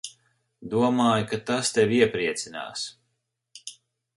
[0.69, 2.87] Domāju, ka tas tevi iepriecinās.